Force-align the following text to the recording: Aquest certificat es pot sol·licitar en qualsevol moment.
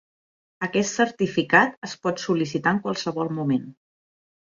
Aquest 0.67 0.93
certificat 0.99 1.77
es 1.89 1.95
pot 2.07 2.25
sol·licitar 2.25 2.77
en 2.79 2.83
qualsevol 2.89 3.35
moment. 3.41 3.73